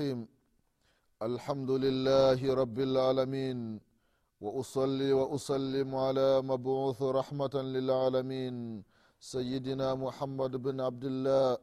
الرحيم. 0.00 0.20
الحمد 1.28 1.70
لله 1.84 2.40
رب 2.62 2.78
العالمين 2.88 3.58
وأصلي 4.40 5.12
وأسلم 5.12 5.88
على 5.94 6.28
مبعوث 6.50 7.00
رحمة 7.02 7.54
للعالمين 7.76 8.54
سيدنا 9.20 9.88
محمد 10.04 10.52
بن 10.56 10.80
عبد 10.80 11.04
الله 11.04 11.58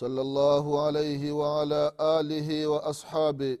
صلى 0.00 0.20
الله 0.26 0.64
عليه 0.86 1.22
وعلى 1.32 1.82
آله 2.00 2.48
وأصحابه 2.72 3.58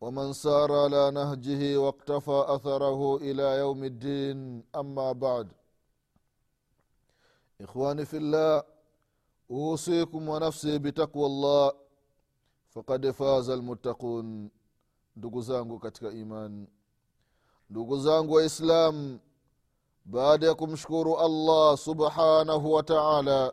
ومن 0.00 0.32
سار 0.32 0.70
على 0.84 1.10
نهجه 1.10 1.62
واقتفى 1.84 2.38
أثره 2.54 3.00
إلى 3.16 3.46
يوم 3.62 3.80
الدين. 3.84 4.38
أما 4.82 5.12
بعد 5.12 5.48
إخواني 7.66 8.04
في 8.10 8.16
الله 8.22 8.62
أوصيكم 9.50 10.22
ونفسي 10.28 10.78
بتقوى 10.78 11.26
الله. 11.26 11.87
Fakad 12.68 13.12
faza 13.12 13.56
lmuttaqun 13.56 14.50
ndugu 15.16 15.42
zangu 15.42 15.78
katika 15.78 16.10
iman. 16.10 16.66
Ndugu 17.70 17.98
zangu 18.00 18.32
waislam 18.34 19.18
baada 20.04 20.46
ya 20.46 20.54
kumshukuru 20.54 21.18
allah 21.18 21.76
subhanahu 21.78 22.72
wa 22.72 22.82
taala 22.82 23.52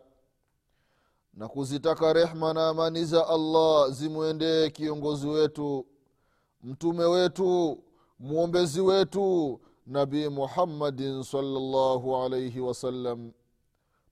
na 1.33 1.47
kuzitaka 1.47 2.13
rehma 2.13 2.53
na 2.53 2.67
amani 2.69 3.05
za 3.05 3.27
allah 3.27 3.91
zimwendee 3.91 4.69
kiongozi 4.69 5.27
wetu 5.27 5.85
mtume 6.63 7.03
wetu 7.05 7.83
mwombezi 8.19 8.81
wetu 8.81 9.59
nabii 9.87 10.27
muhammadin 10.29 11.23
salllahu 11.23 12.15
alaihi 12.17 12.59
wasallam 12.59 13.31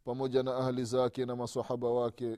pamoja 0.06 0.44
na 0.44 0.56
ahli 0.58 0.86
zake 0.86 1.26
na 1.26 1.36
masahaba 1.36 1.90
wake 1.92 2.38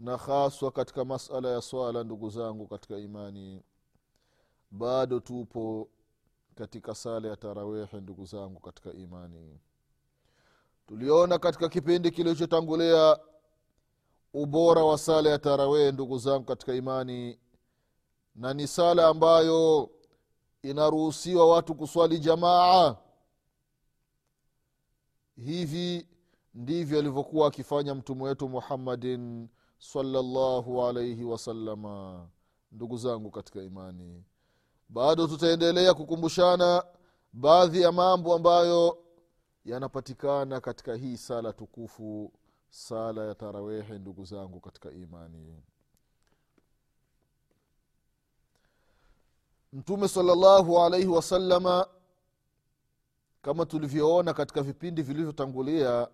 na 0.00 0.16
haswa 0.16 0.70
katika 0.70 1.04
masala 1.04 1.48
ya 1.50 1.62
swala 1.62 2.04
ndugu 2.04 2.30
zangu 2.30 2.66
katika 2.66 2.98
imani 2.98 3.62
bado 4.70 5.20
tupo 5.20 5.88
katika 6.54 6.94
sala 6.94 7.28
ya 7.28 7.36
tarawehe 7.36 8.00
ndugu 8.00 8.24
zangu 8.24 8.60
katika 8.60 8.92
imani. 8.92 9.60
Tuliona 10.86 11.38
katika 11.38 11.68
kipindi 11.68 12.10
kilichotangulia 12.10 13.18
ubora 14.34 14.84
wa 14.84 14.98
sala 14.98 15.30
ya 15.30 15.38
tarawehe 15.38 15.92
ndugu 15.92 16.18
zangu 16.18 16.44
katika 16.44 16.74
imani 16.74 17.38
na 18.34 18.54
ni 18.54 18.66
sala 18.68 19.06
ambayo 19.08 19.90
inaruhusiwa 20.62 21.48
watu 21.48 21.74
kuswali 21.74 22.18
jamaa. 22.18 22.96
Hivi 25.36 26.06
ndivyo 26.54 26.98
alivyokuwa 26.98 27.48
akifanya 27.48 27.94
mtume 27.94 28.22
wetu 28.22 28.48
muhammadin 28.48 29.48
salllahu 29.80 30.82
alaihi 30.84 31.24
wasalama 31.24 32.28
ndugu 32.72 32.96
zangu 32.96 33.30
katika 33.30 33.62
imani 33.62 34.24
bado 34.88 35.26
tutaendelea 35.26 35.94
kukumbushana 35.94 36.84
baadhi 37.32 37.80
ya 37.82 37.92
mambo 37.92 38.34
ambayo 38.34 38.98
yanapatikana 39.64 40.60
katika 40.60 40.94
hii 40.94 41.16
sala 41.16 41.52
tukufu 41.52 42.32
sala 42.70 43.24
ya 43.26 43.34
tarawehe 43.34 43.98
ndugu 43.98 44.24
zangu 44.24 44.60
katika 44.60 44.90
imani. 44.92 45.62
Mtume 49.72 50.08
salallahu 50.08 50.78
alaihi 50.80 51.06
wasalama 51.06 51.86
kama 53.42 53.66
tulivyoona 53.66 54.34
katika 54.34 54.62
vipindi 54.62 55.02
vilivyotangulia 55.02 56.08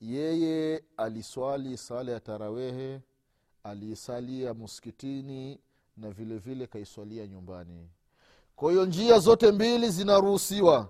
yeye 0.00 0.84
aliswali 0.96 1.76
sala 1.76 2.12
ya 2.12 2.20
tarawehe 2.20 3.00
aliisalia 3.70 4.54
muskitini 4.54 5.60
na 5.96 6.10
vile 6.10 6.38
vile 6.38 6.66
kaiswalia 6.66 7.26
nyumbani. 7.26 7.88
Kwa 8.56 8.70
hiyo 8.70 8.86
njia 8.86 9.18
zote 9.18 9.52
mbili 9.52 9.90
zinaruhusiwa. 9.90 10.88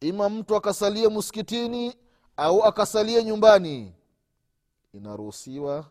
Ima 0.00 0.28
mtu 0.28 0.56
akasalie 0.56 1.08
muskitini 1.08 1.94
au 2.36 2.64
akasalie 2.64 3.24
nyumbani 3.24 3.94
inaruhusiwa. 4.94 5.90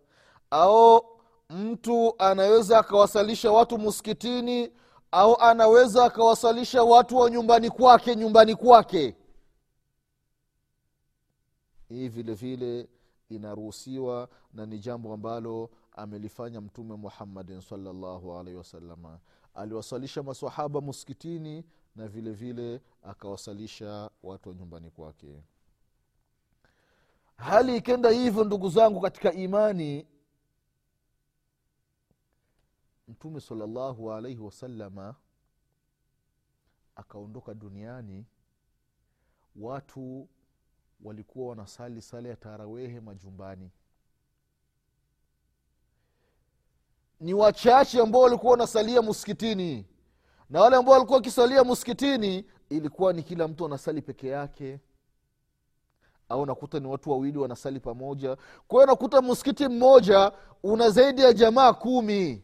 Au 0.51 1.05
mtu 1.49 2.15
anaweza 2.17 2.79
akawasalisha 2.79 3.51
watu 3.51 3.77
muskitini 3.77 4.71
au 5.11 5.37
anaweza 5.41 6.05
akawasalisha 6.05 6.83
watu 6.83 7.17
wa 7.17 7.29
nyumbani 7.29 7.69
kwake 7.69 8.15
nyumbani 8.15 8.55
kwake. 8.55 9.15
Hii 11.89 12.07
vile 12.07 12.33
vile 12.33 12.87
inaruhusiwa 13.29 14.29
na 14.53 14.65
ni 14.65 14.79
jambo 14.79 15.13
ambalo 15.13 15.69
amelifanya 15.91 16.61
mtume 16.61 16.95
muhammadin 16.95 17.61
salllahu 17.61 18.37
alaihi 18.37 18.57
wasalama 18.57 19.19
aliwasalisha 19.53 20.23
masahaba 20.23 20.81
muskitini 20.81 21.65
na 21.95 22.07
vile 22.07 22.31
vile 22.31 22.81
akawasalisha 23.03 24.09
watu 24.23 24.49
wa 24.49 24.55
nyumbani 24.55 24.91
kwake. 24.91 25.43
Hali 27.35 27.77
ikenda 27.77 28.09
hivyo 28.09 28.43
ndugu 28.43 28.69
zangu 28.69 29.01
katika 29.01 29.33
imani 29.33 30.07
mtume 33.07 33.39
salllahu 33.39 34.13
alaihi 34.13 34.39
wasalama 34.39 35.15
akaondoka 36.95 37.53
duniani. 37.53 38.25
Watu 39.55 40.27
walikuwa 41.03 41.49
wanasali 41.49 42.01
sala 42.01 42.29
ya 42.29 42.35
tarawehe 42.35 42.99
majumbani. 42.99 43.71
Ni 47.19 47.33
wachache 47.33 48.01
ambao 48.01 48.21
walikuwa 48.21 48.51
wanasalia 48.51 49.01
muskitini 49.01 49.85
na 50.49 50.61
wale 50.61 50.75
ambao 50.75 50.93
walikuwa 50.93 51.17
wakisalia 51.17 51.63
muskitini 51.63 52.45
ilikuwa 52.69 53.13
ni 53.13 53.23
kila 53.23 53.47
mtu 53.47 53.65
anasali 53.65 54.01
peke 54.01 54.27
yake. 54.27 54.79
Au 56.29 56.45
nakuta 56.45 56.79
ni 56.79 56.87
watu 56.87 57.11
wawili 57.11 57.37
wanasali 57.37 57.79
pamoja. 57.79 58.35
Kwa 58.67 58.77
hiyo 58.79 58.85
nakuta 58.85 59.21
msikiti 59.21 59.67
mmoja 59.67 60.31
una 60.63 60.89
zaidi 60.89 61.21
ya 61.21 61.33
jamaa 61.33 61.73
kumi. 61.73 62.43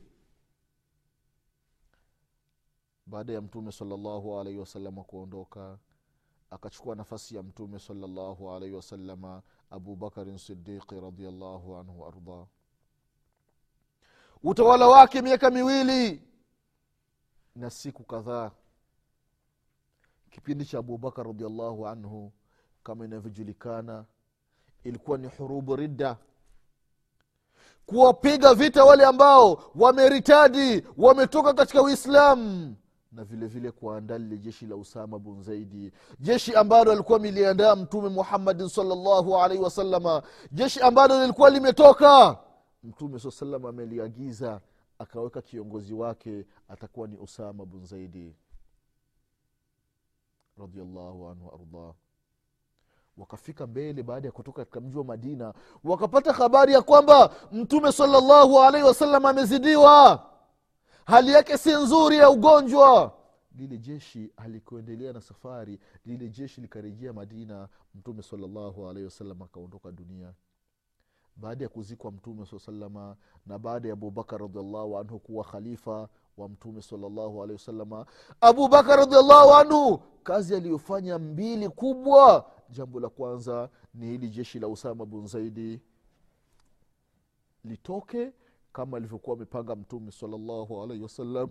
Baada 3.06 3.34
ya 3.34 3.42
mtume 3.42 3.72
salllahu 3.72 4.40
alaihi 4.40 4.60
wasalama 4.60 5.04
kuondoka 5.04 5.78
akachukua 6.56 6.96
nafasi 6.96 7.36
ya 7.36 7.44
mtume 7.44 7.80
salllahu 7.80 8.52
alaihi 8.52 8.76
wasalama 8.76 9.42
abubakarin 9.70 10.38
sidiqi 10.38 11.00
radiallahu 11.00 11.76
anhu 11.78 12.02
waardah 12.02 12.46
utawala 14.44 14.88
wake 14.88 15.22
miaka 15.22 15.50
miwili 15.52 16.22
na 17.56 17.70
siku 17.70 18.04
kadhaa. 18.04 18.52
Kipindi 20.30 20.66
cha 20.66 20.80
abubakar 20.80 21.26
radiallahu 21.28 21.88
anhu 21.88 22.32
kama 22.84 23.06
inavyojulikana 23.06 24.06
ilikuwa 24.84 25.18
ni 25.18 25.28
hurubu 25.28 25.76
ridda. 25.76 26.18
Kuwapiga 27.86 28.54
vita 28.54 28.86
wale 28.86 29.06
ambao 29.06 29.72
wameritadi 29.76 30.84
wametoka 30.98 31.54
katika 31.54 31.82
uislamu 31.82 32.76
na 33.16 33.24
vile 33.24 33.48
vile 33.48 33.72
kuandaa 33.72 34.18
lile 34.18 34.38
jeshi 34.38 34.66
la 34.66 34.76
usama 34.76 35.20
bun 35.20 35.42
zaidi. 35.44 35.92
Jeshi 36.20 36.56
ambalo 36.56 36.92
alikuwa 36.92 37.20
miliandaa 37.20 37.76
mtume 37.76 38.10
muhammadin 38.10 38.70
salllahu 38.70 39.38
alaihi 39.38 39.64
wasalama 39.64 40.24
jeshi 40.52 40.82
ambalo 40.82 41.22
lilikuwa 41.22 41.50
limetoka. 41.50 42.38
Mtume 42.84 43.20
saa 43.20 43.32
salam 43.32 43.66
ameliagiza 43.66 44.62
akaweka 45.00 45.42
kiongozi 45.42 45.94
wake 45.94 46.46
atakuwa 46.70 47.08
ni 47.08 47.18
usama 47.18 47.66
bun 47.66 47.86
zaidi. 47.86 48.36
Radiallahu 50.58 51.28
anhu 51.30 51.48
waardah 51.48 51.94
wakafika 53.18 53.68
mbele 53.68 54.04
baada 54.04 54.28
ya 54.28 54.32
kutoka 54.32 54.58
katika 54.62 54.82
mji 54.82 54.98
wa 54.98 55.04
madina 55.04 55.54
wakapata 55.84 56.34
habari 56.34 56.74
ya 56.74 56.82
kwamba 56.82 57.30
mtume 57.52 57.92
salllahu 57.92 58.60
alaihi 58.60 58.88
wasallam 58.88 59.26
amezidiwa 59.26 60.26
hali 61.06 61.32
yake 61.32 61.58
si 61.58 61.74
nzuri 61.74 62.18
ya 62.18 62.30
ugonjwa. 62.30 63.14
Lile 63.56 63.78
jeshi 63.78 64.32
alikuendelea 64.38 65.14
na 65.14 65.22
safari 65.22 65.80
lile 66.06 66.30
jeshi 66.30 66.62
likarejea 66.62 67.14
madina 67.14 67.68
mtume 67.96 68.24
salllahu 68.24 68.90
alaihi 68.90 69.06
wasallam 69.06 69.42
akaondoka 69.42 69.92
dunia. 69.92 70.34
Baada 71.36 71.64
ya 71.66 71.70
kuzikwa 71.70 72.12
mtume 72.12 72.46
saa 72.46 72.60
salama 72.60 73.16
na 73.46 73.60
baada 73.60 73.88
ya 73.88 73.94
abubakar 73.94 74.42
radiallahu 74.42 74.98
anhu 74.98 75.20
kuwa 75.20 75.44
khalifa 75.44 76.10
wa 76.38 76.50
mtume 76.50 76.82
salllahu 76.82 77.44
alehi 77.44 77.54
wasalama 77.60 78.06
abubakar 78.42 79.00
radiallahu 79.00 79.54
anhu 79.54 79.98
kazi 80.24 80.56
aliyofanya 80.56 81.20
mbili 81.20 81.70
kubwa. 81.70 82.52
Jambo 82.70 83.00
la 83.00 83.10
kwanza 83.10 83.70
ni 83.94 84.06
hili 84.06 84.30
jeshi 84.30 84.60
la 84.60 84.68
usama 84.68 85.06
bun 85.06 85.28
zaidi 85.28 85.82
litoke 87.64 88.32
kama 88.76 88.98
alivyokuwa 88.98 89.36
amepanga 89.36 89.76
mtume 89.76 90.12
salllahu 90.12 90.84
alaihi 90.84 91.04
wasallam. 91.04 91.50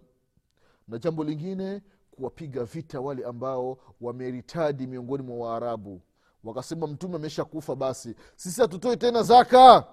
Na 0.89 0.99
jambo 0.99 1.25
lingine 1.25 1.83
kuwapiga 2.11 2.65
vita 2.65 3.01
wale 3.01 3.25
ambao 3.25 3.79
wameritadi 4.01 4.87
miongoni 4.87 5.23
mwa 5.23 5.37
waarabu. 5.51 6.01
Wakasema 6.45 6.87
mtume 6.87 7.17
amesha 7.17 7.45
kufa 7.45 7.77
basi 7.77 8.15
sisi 8.37 8.61
hatutoi 8.61 8.97
tena 8.97 9.23
zaka. 9.23 9.87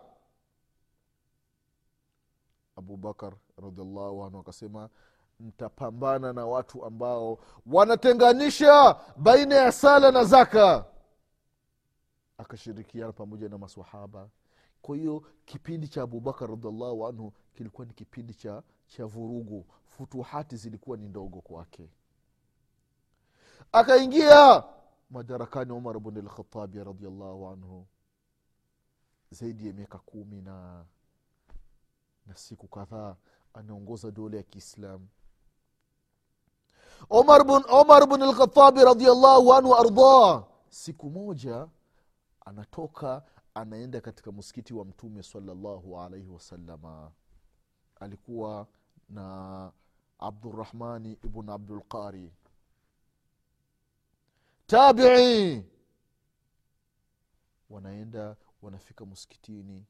Abubakar 2.75 3.33
radiallahu 3.57 4.23
anhu 4.25 4.39
akasema 4.39 4.89
mtapambana 5.39 6.33
na 6.33 6.45
watu 6.45 6.85
ambao 6.85 7.39
wanatenganisha 7.65 8.95
baina 9.17 9.55
ya 9.55 9.71
sala 9.71 10.11
na 10.11 10.23
zaka. 10.23 10.85
Akashirikiana 12.37 13.11
pamoja 13.11 13.49
na 13.49 13.57
masahaba 13.57 14.29
kwa 14.81 14.97
hiyo 14.97 15.23
kipindi 15.45 15.87
cha 15.87 16.01
abubakar 16.01 16.49
radiallahu 16.49 17.07
anhu 17.07 17.33
kilikuwa 17.53 17.87
ni 17.87 17.93
kipindi 17.93 18.33
cha 18.33 18.63
cha 18.87 19.05
vurugu. 19.05 19.65
Futuhati 19.85 20.57
zilikuwa 20.57 20.97
ni 20.97 21.07
ndogo 21.09 21.41
kwake. 21.41 21.89
Akaingia 23.71 24.63
madarakani 25.09 25.71
umar 25.71 25.99
bn 25.99 26.17
lkhatabi 26.25 26.83
radiallahu 26.83 27.47
anhu. 27.47 27.87
Zaidi 29.31 29.67
ya 29.67 29.73
miaka 29.73 29.97
kumi 29.97 30.41
na 30.41 30.85
na 32.25 32.35
siku 32.35 32.67
kadhaa 32.67 33.15
anaongoza 33.53 34.11
dola 34.11 34.37
ya 34.37 34.43
kiislamu. 34.43 35.07
Omar 37.09 37.43
bn, 37.43 37.61
omar 37.69 38.07
lkhatabi 38.09 38.83
radiallahu 38.83 39.53
anhu 39.53 39.75
ardah 39.75 40.43
siku 40.69 41.09
moja 41.09 41.67
anatoka 42.45 43.23
anaenda 43.53 44.01
katika 44.01 44.31
msikiti 44.31 44.73
wa 44.73 44.85
mtume 44.85 45.23
salallahu 45.23 45.99
alaihi 45.99 46.27
wasalama 46.27 47.11
alikuwa 47.99 48.67
na 49.09 49.71
abdurahmani 50.19 51.11
ibn 51.23 51.49
abdulqari 51.49 52.33
tabii! 54.67 55.63
Wanaenda 57.69 58.35
wanafika 58.61 59.05
msikitini. 59.05 59.85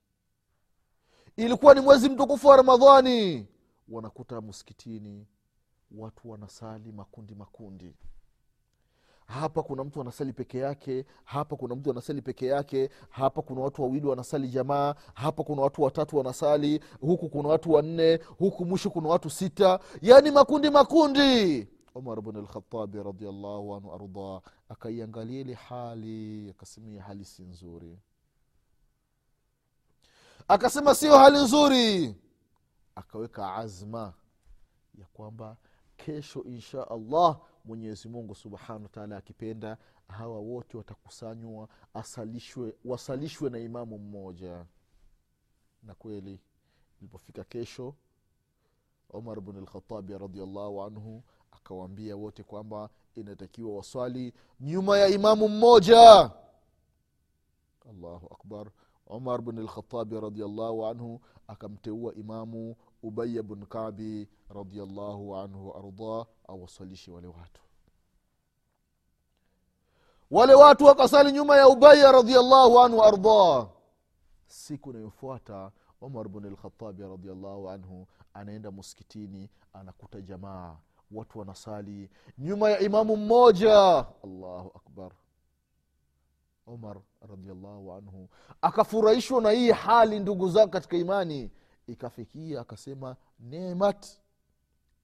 Ilikuwa 1.36 1.74
ni 1.74 1.82
mwezi 1.82 2.10
mtukufu 2.10 2.48
wa 2.48 2.58
ramadhani. 2.58 3.48
Wanakuta 3.90 4.42
msikitini 4.42 5.28
watu 5.92 6.30
wanasali 6.30 6.92
makundi 6.92 7.36
makundi 7.36 7.96
hapa 9.32 9.64
kuna 9.64 9.84
mtu 9.84 10.02
anasali 10.02 10.34
peke 10.34 10.58
yake 10.58 11.06
hapa 11.24 11.56
kuna 11.56 11.76
mtu 11.76 11.92
anasali 11.92 12.22
peke 12.22 12.46
yake 12.48 12.90
hapa 13.10 13.42
kuna 13.42 13.62
watu 13.62 13.82
wawili 13.82 14.08
wanasali 14.08 14.48
jamaa 14.48 14.96
hapa 15.14 15.44
kuna 15.44 15.62
watu 15.62 15.82
watatu 15.82 16.18
wanasali 16.18 16.84
huku 17.02 17.30
kuna 17.30 17.50
watu 17.50 17.72
wanne 17.72 18.16
huku 18.40 18.66
mwisho 18.66 18.90
kuna 18.90 19.10
watu 19.10 19.30
sita. 19.30 19.80
Yaani 20.02 20.32
makundi 20.32 20.70
makundi. 20.70 21.68
Umar 21.96 22.22
bn 22.22 22.38
lkhatabi 22.38 23.04
radiallahu 23.04 23.76
anhu 23.76 23.94
arda 23.94 24.42
akaiangalia 24.70 25.40
ile 25.40 25.54
hali 25.54 26.50
akasemia 26.50 27.04
hali 27.04 27.26
si 27.26 27.44
nzuri. 27.44 28.00
Akasema 30.48 30.96
sio 30.96 31.18
hali 31.18 31.38
nzuri. 31.38 32.16
Akaweka 32.96 33.56
azma 33.56 34.14
ya 35.00 35.06
kwamba 35.14 35.58
kesho 35.98 36.44
insha 36.44 36.88
allah 36.90 37.40
mwenyezi 37.66 38.10
mungu 38.10 38.36
subhanahu 38.36 38.84
wataala 38.84 39.18
akipenda 39.18 39.78
hawa 40.08 40.40
wote 40.40 40.78
watakusanywa 40.78 41.70
asalishwe 41.94 42.76
wasalishwe 42.86 43.50
na 43.50 43.60
imamu 43.60 43.98
mmoja. 44.00 44.66
Na 45.84 45.96
kweli 45.96 46.40
ilipofika 47.00 47.44
kesho 47.44 47.96
umar 49.10 49.42
bn 49.42 49.58
lkhatabi 49.62 50.18
radiallahu 50.18 50.84
anhu 50.84 51.24
akawaambia 51.52 52.16
wote 52.16 52.44
kwamba 52.44 52.90
inatakiwa 53.16 53.76
waswali 53.76 54.34
nyuma 54.60 54.98
ya 54.98 55.08
imamu 55.08 55.50
mmoja. 55.50 56.32
Allahu 57.90 58.28
akbar. 58.34 58.72
Umar 59.08 59.42
bn 59.42 59.60
lkhatabi 59.60 60.20
radiallahu 60.20 60.86
anhu 60.86 61.22
akamteua 61.48 62.16
imamu 62.16 62.76
ubaya 63.04 63.44
bn 63.44 63.66
kabi 63.66 64.30
radiallahu 64.50 65.36
anhu 65.38 65.70
waardah 65.70 66.26
awasalishe 66.48 67.12
wale 67.12 67.28
watu. 67.28 67.62
Wale 70.32 70.54
watu 70.54 70.86
wakasali 70.86 71.32
nyuma 71.32 71.58
ya 71.58 71.68
ubaya 71.68 72.12
radiallahu 72.12 72.80
anhu 72.80 72.98
waardah 72.98 73.68
siku 74.48 74.90
inayofuata 74.90 75.72
umar 76.02 76.30
bn 76.30 76.46
lkhatabi 76.50 77.04
radiallahu 77.04 77.70
anhu 77.70 78.08
anaenda 78.34 78.72
muskitini 78.72 79.50
anakuta 79.74 80.22
jamaa. 80.22 80.78
Watu 81.12 81.40
wanasali 81.40 82.10
nyuma 82.38 82.70
ya 82.70 82.80
imamu 82.80 83.18
mmoja. 83.18 84.06
Allahu 84.24 84.72
akbar. 84.76 85.12
Umar 86.68 86.98
radiallahu 87.30 87.94
anhu 87.94 88.30
akafurahishwa 88.62 89.42
na 89.42 89.52
hii 89.52 89.72
hali 89.72 90.20
ndugu 90.20 90.50
zangu 90.50 90.72
katika 90.72 90.98
imani 90.98 91.52
ikafikia 91.92 92.62
akasema 92.62 93.16
nemat 93.40 94.08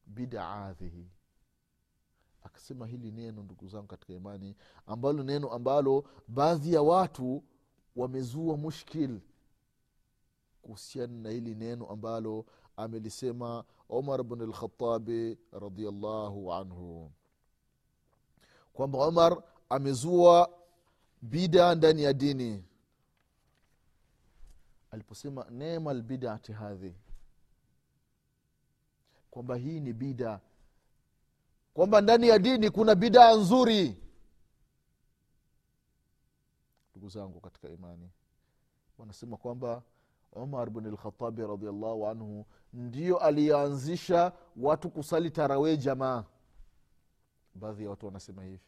bidaadhihi 0.06 1.08
akasema 2.44 2.88
hili 2.88 3.12
neno 3.12 3.44
ndugu 3.44 3.68
zangu 3.68 3.88
katika 3.88 4.14
imani 4.14 4.56
ambalo 4.86 5.24
neno 5.24 5.50
ambalo 5.52 6.04
baadhi 6.28 6.74
ya 6.74 6.82
watu 6.82 7.44
wamezua 7.96 8.58
mushkil 8.58 9.20
kuhusiana 10.62 11.14
na 11.14 11.30
hili 11.30 11.56
neno 11.56 11.88
ambalo 11.88 12.46
amelisema 12.78 13.64
umar 13.90 14.24
bn 14.24 14.42
lkhatabi 14.44 15.38
radiallahu 15.52 16.54
anhu. 16.54 17.12
Kwamba 18.74 19.08
umar 19.08 19.44
amezua 19.70 20.50
bida 21.22 21.76
ndani 21.76 22.04
ya 22.04 22.14
dini 22.14 22.64
aliposema 24.92 25.46
nema 25.50 25.94
lbidati 25.94 26.52
hadhi. 26.54 26.96
Kwamba 29.32 29.56
hii 29.56 29.80
ni 29.80 29.94
bida. 29.94 30.40
Kwamba 31.74 32.02
ndani 32.02 32.28
ya 32.28 32.40
dini 32.40 32.70
kuna 32.70 32.96
bidaa 32.96 33.36
nzuri. 33.36 33.98
Ndugu 36.92 37.10
zangu 37.10 37.40
katika 37.40 37.70
imani 37.70 38.10
wanasema 38.98 39.38
kwamba 39.38 39.84
umar 40.32 40.70
bn 40.70 40.88
lkhatabi 40.88 41.42
radiallahu 41.42 42.08
anhu 42.08 42.46
ndio 42.74 43.18
aliyeanzisha 43.18 44.32
watu 44.58 44.90
kusali 44.90 45.32
tarawee 45.32 45.78
jamaa. 45.78 46.24
Baadhi 47.56 47.84
ya 47.84 47.90
watu 47.90 48.06
wanasema 48.06 48.44
hivi 48.44 48.60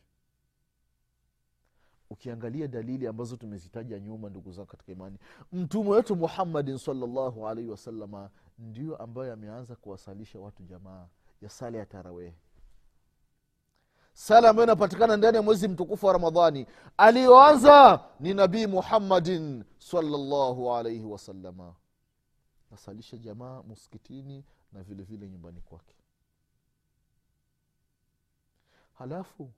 ukiangalia 2.10 2.68
dalili 2.68 3.08
ambazo 3.08 3.38
tumezitaja 3.38 4.00
nyuma 4.00 4.30
ndugu 4.30 4.52
zangu 4.52 4.68
katika 4.68 4.92
imani 4.92 5.18
mtume 5.52 5.90
wetu 5.90 6.16
muhammadin 6.16 6.78
salllahu 6.78 7.48
alaihi 7.48 7.70
wasalama 7.70 8.30
ndio 8.60 8.96
ambayo 8.98 9.34
ameanza 9.34 9.76
kuwasalisha 9.76 10.40
watu 10.40 10.64
jamaa 10.64 11.08
ya 11.42 11.50
sala 11.50 11.78
ya 11.78 11.86
tarawehe 11.86 12.36
sala 14.14 14.50
ambayo 14.50 14.66
inapatikana 14.66 15.18
ndani 15.18 15.38
ya 15.38 15.44
mwezi 15.44 15.68
mtukufu 15.68 16.06
wa 16.06 16.14
ramadhani 16.14 16.66
aliyoanza 16.98 18.04
ni 18.20 18.34
nabii 18.34 18.68
muhammadin 18.68 19.64
salllahu 19.78 20.74
alaihi 20.76 21.06
wasalama 21.06 21.76
nasalisha 22.72 23.18
jamaa 23.18 23.64
muskitini 23.64 24.46
na 24.72 24.84
vile 24.84 25.04
vile 25.04 25.30
nyumbani 25.30 25.62
kwake. 25.62 25.96
Halafu 28.94 29.52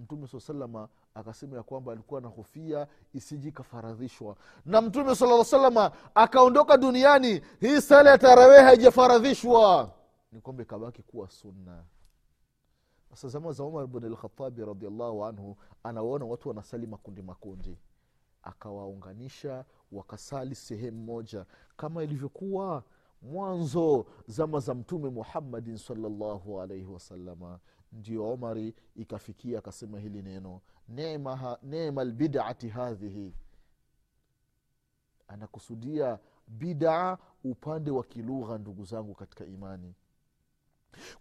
mtume 0.00 0.26
saa 0.26 0.40
salama 0.40 0.88
akasema 1.14 1.56
ya 1.56 1.62
kwamba 1.62 1.92
alikuwa 1.92 2.18
anahofia 2.20 2.86
isiji 3.14 3.48
ikafaradhishwa. 3.48 4.36
Na 4.66 4.80
mtume 4.80 5.14
sala 5.14 5.44
salama 5.44 5.92
akaondoka 6.14 6.76
duniani 6.76 7.42
hii 7.60 7.80
sala 7.80 8.10
ya 8.10 8.18
tarawee 8.18 8.62
haijafaradhishwa. 8.62 9.90
Ni 10.32 10.40
kwamba 10.40 10.62
ikabaki 10.62 11.02
kuwa 11.02 11.30
sunna. 11.30 11.84
Sasa 13.10 13.28
zama 13.28 13.52
za 13.52 13.64
umar 13.64 13.86
bn 13.86 14.06
lkhatabi 14.12 14.64
radiallahu 14.64 15.24
anhu 15.24 15.56
anawaona 15.82 16.24
watu 16.24 16.48
wanasali 16.48 16.86
makundi 16.86 17.22
makundi. 17.22 17.78
Akawaunganisha 18.42 19.64
wakasali 19.92 20.54
sehemu 20.54 21.04
moja. 21.04 21.46
Kama 21.76 22.02
ilivyokuwa 22.02 22.82
mwanzo 23.22 24.06
zama 24.26 24.60
za 24.60 24.74
mtume 24.74 25.08
muhammadin 25.10 25.76
salllahu 25.76 26.60
alaihi 26.60 26.86
wasalama 26.86 27.58
ndio 27.92 28.30
omari 28.32 28.74
ikafikia 28.96 29.58
akasema 29.58 29.98
hili 29.98 30.22
neno 30.22 30.60
nema 31.62 32.04
lbidati 32.04 32.68
hadhihi. 32.68 33.34
Anakusudia 35.28 36.18
bidaa 36.48 37.18
upande 37.44 37.90
wa 37.90 38.04
kilugha 38.04 38.58
ndugu 38.58 38.84
zangu 38.84 39.14
katika 39.14 39.44
imani. 39.46 39.94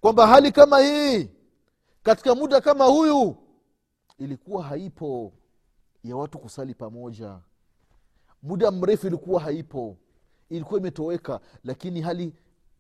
Kwamba 0.02 0.28
hali 0.28 0.52
kama 0.52 0.80
hii 0.80 1.30
katika 2.04 2.36
muda 2.36 2.62
kama 2.62 2.86
huyu 2.86 3.38
ilikuwa 4.18 4.64
haipo 4.64 5.34
ya 6.04 6.16
watu 6.16 6.40
kusali 6.40 6.74
pamoja. 6.76 7.40
Muda 8.44 8.72
mrefu 8.72 9.08
ilikuwa 9.08 9.42
haipo. 9.42 9.98
Ilikuwa 10.50 10.80
imetoweka 10.80 11.40
lakini 11.64 12.02
hali 12.02 12.34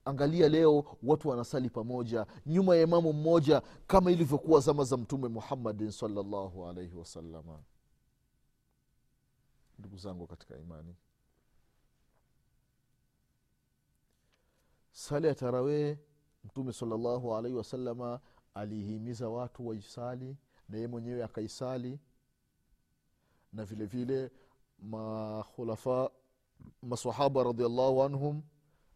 angalia 0.09 0.49
leo 0.49 0.97
watu 1.03 1.29
wanasali 1.29 1.69
pamoja 1.69 2.25
nyuma 2.45 2.75
ya 2.75 2.81
imamu 2.83 3.13
mmoja 3.13 3.61
kama 3.87 4.11
ilivyokuwa 4.11 4.59
zama 4.59 4.83
za 4.83 4.97
mtume 4.97 5.27
muhammadin 5.27 5.91
salllahu 5.91 6.67
alaihi 6.67 6.95
wasalama 6.95 7.63
ndugu 9.79 9.97
zangu 9.97 10.27
katika 10.27 10.57
imani 10.57 10.95
sala 14.91 15.27
ya 15.27 15.35
tarawee 15.35 15.97
mtume 16.43 16.73
salllahu 16.73 17.35
alaihi 17.35 17.57
wasalama 17.57 18.19
alihimiza 18.53 19.29
watu 19.29 19.67
waisali 19.67 20.37
na 20.69 20.75
yeye 20.77 20.87
mwenyewe 20.87 21.23
akaisali. 21.23 21.99
Na 23.53 23.65
vile 23.65 23.85
vile 23.85 24.31
makhulafa 24.79 26.11
masahaba 26.81 27.43
radiallahu 27.43 28.03
anhum 28.03 28.41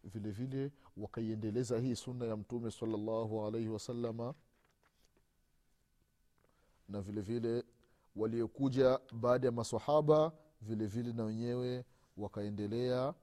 vile 0.04 0.30
vile 0.30 0.72
wakaiendeleza 0.96 1.78
hii 1.78 1.96
sunna 1.96 2.24
ya 2.26 2.36
mtume 2.36 2.70
salllahu 2.70 3.46
alaihi 3.46 3.68
wasalama 3.68 4.34
na 6.88 7.00
vile 7.00 7.20
vile 7.20 7.64
waliokuja 8.16 9.00
baada 9.12 9.46
ya 9.46 9.52
masahaba 9.52 10.32
vile 10.60 10.86
vile 10.86 11.12
na 11.12 11.24
wenyewe 11.24 11.84
wakaendelea 12.16 13.14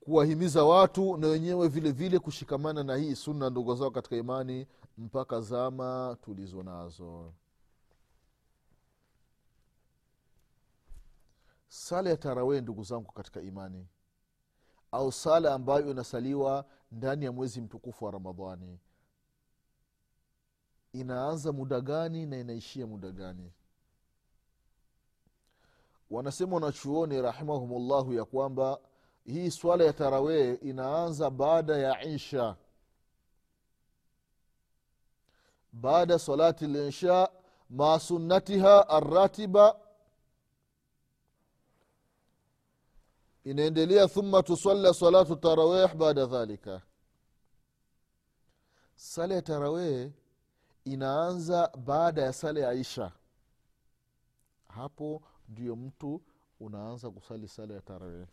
kuwahimiza 0.00 0.64
watu 0.64 1.16
na 1.16 1.26
wenyewe 1.26 1.68
vile 1.68 1.92
vile 1.92 2.18
kushikamana 2.18 2.82
na 2.82 2.96
hii 2.96 3.14
sunna 3.14 3.50
ndugu 3.50 3.74
zao 3.74 3.90
katika 3.90 4.16
imani 4.16 4.66
mpaka 4.98 5.40
zama 5.40 6.16
tulizo 6.22 6.62
nazo. 6.62 7.32
Sala 11.68 12.10
ya 12.10 12.16
tarawee 12.16 12.60
ndugu 12.60 12.82
zangu 12.84 13.12
katika 13.12 13.40
imani 13.40 13.86
au 14.92 15.12
sala 15.12 15.54
ambayo 15.54 15.90
inasaliwa 15.90 16.64
ndani 16.92 17.24
ya 17.24 17.32
mwezi 17.32 17.60
mtukufu 17.60 18.04
wa 18.04 18.10
ramadhani. 18.10 18.78
Inaanza 20.92 21.52
muda 21.52 21.80
gani 21.80 22.26
na 22.26 22.38
inaishia 22.38 22.86
muda 22.86 23.10
gani? 23.10 23.52
Wanasema 26.10 26.54
wanachuoni 26.54 27.22
rahimahumullahu 27.22 28.12
ya 28.12 28.24
kwamba 28.24 28.78
hii 29.24 29.50
swala 29.50 29.84
ya 29.84 29.92
tarawee 29.92 30.54
inaanza 30.54 31.30
baada 31.30 31.76
ya 31.76 32.04
isha. 32.04 32.56
Baada 35.72 36.18
salati 36.18 36.66
linsha 36.66 37.28
ma 37.70 37.98
sunnatiha 37.98 38.88
arratiba 38.88 39.76
inaendelea 43.44 44.08
thumma 44.08 44.42
tusalla 44.42 44.94
salatu 44.94 45.36
tarawih 45.36 45.94
baada 45.94 46.26
dhalika. 46.26 46.82
Sala 48.94 49.34
ya 49.34 49.42
tarawih 49.42 50.10
inaanza 50.84 51.68
baada 51.68 52.22
ya 52.22 52.32
sala 52.32 52.60
ya 52.60 52.72
isha 52.72 53.12
hapo 54.68 55.22
ndio 55.48 55.76
mtu 55.76 56.22
unaanza 56.60 57.10
kusali 57.10 57.48
sala 57.48 57.74
ya 57.74 57.80
tarawih. 57.80 58.26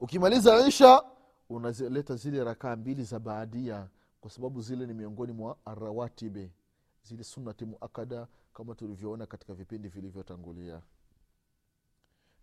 Ukimaliza 0.00 0.66
isha 0.68 1.02
unaleta 1.48 2.16
zile 2.16 2.44
rakaa 2.44 2.76
mbili 2.76 3.02
za 3.04 3.18
baadia 3.18 3.88
kwa 4.20 4.30
sababu 4.30 4.60
zile 4.62 4.86
ni 4.86 4.94
miongoni 4.94 5.32
mwa 5.32 5.56
arawatibe 5.64 6.52
zile 7.02 7.24
sunnati 7.24 7.64
muakada 7.64 8.26
kama 8.54 8.74
tulivyoona 8.74 9.26
katika 9.26 9.54
vipindi 9.54 9.88
vilivyotangulia 9.88 10.82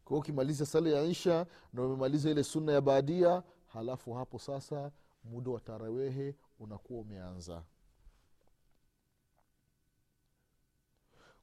kwao 0.05 0.19
ukimaliza 0.19 0.65
sala 0.65 0.89
ya 0.89 1.03
isha 1.03 1.45
na 1.73 1.81
umemaliza 1.83 2.29
ile 2.29 2.43
sunna 2.43 2.71
ya 2.73 2.81
baadia 2.81 3.43
halafu 3.67 4.13
hapo 4.13 4.39
sasa 4.39 4.91
muda 5.23 5.51
wa 5.51 5.59
tarawehe 5.59 6.35
unakuwa 6.59 7.01
umeanza. 7.01 7.63